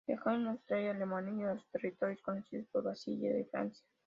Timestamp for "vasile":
2.83-3.33